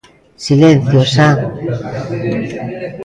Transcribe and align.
Silencio 0.45 0.99
xa. 1.13 1.29